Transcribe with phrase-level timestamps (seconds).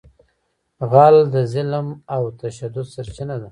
[0.91, 3.49] غل د ظلم او تشدد سرچینه ده